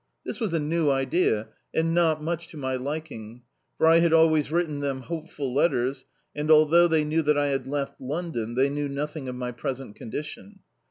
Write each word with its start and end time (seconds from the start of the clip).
This 0.25 0.39
was 0.39 0.51
a 0.51 0.57
new 0.59 0.89
idea, 0.89 1.49
and 1.75 1.93
not 1.93 2.23
much 2.23 2.47
to 2.47 2.57
my 2.57 2.75
liking, 2.75 3.43
for 3.77 3.85
I 3.85 3.99
had 3.99 4.13
always 4.13 4.51
written 4.51 4.79
them 4.79 5.01
hopeful 5.01 5.53
letters, 5.53 6.05
and 6.35 6.49
although 6.49 6.87
they 6.87 7.03
knew 7.03 7.21
that 7.21 7.37
I 7.37 7.49
had 7.49 7.67
left 7.67 8.01
London, 8.01 8.55
they 8.55 8.67
knew 8.71 8.89
nothing 8.89 9.27
of 9.29 9.35
my 9.35 9.51
present 9.51 9.95
condition. 9.95 10.61